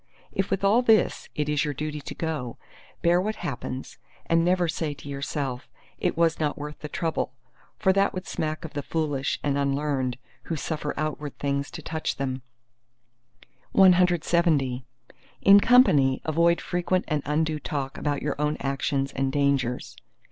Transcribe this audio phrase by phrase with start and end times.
[0.31, 2.57] If with all this, it is your duty to go,
[3.03, 7.33] bear what happens, and never say to yourself, It was not worth the trouble!
[7.77, 12.15] For that would smack of the foolish and unlearned who suffer outward things to touch
[12.15, 12.41] them.
[13.75, 14.85] CLXXI
[15.43, 19.95] In company avoid frequent and undue talk about your own actions and dangers.